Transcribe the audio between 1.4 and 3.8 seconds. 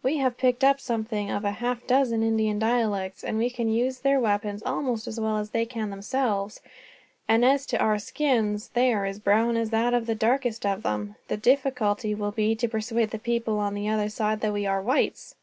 half a dozen Indian dialects; we can